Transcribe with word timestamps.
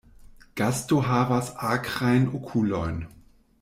Gasto 0.61 0.97
havas 1.09 1.53
akrajn 1.75 2.29
okulojn. 2.41 3.03